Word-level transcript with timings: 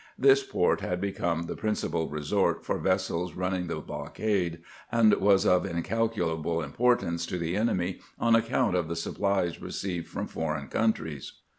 This 0.17 0.41
port 0.41 0.81
had 0.81 0.99
become 0.99 1.43
the 1.43 1.55
prin 1.55 1.75
cipal 1.75 2.11
resort 2.11 2.65
for 2.65 2.79
vessels 2.79 3.35
running 3.35 3.67
the 3.67 3.75
blockade, 3.75 4.63
and 4.91 5.13
was 5.13 5.45
of 5.45 5.63
incalculable 5.63 6.63
importance 6.63 7.23
to 7.27 7.37
the 7.37 7.55
enemy 7.55 7.99
on 8.19 8.33
account 8.35 8.75
of 8.75 8.87
the 8.87 8.95
supplies 8.95 9.61
received 9.61 10.07
from 10.07 10.25
foreign 10.25 10.69
countries. 10.69 11.33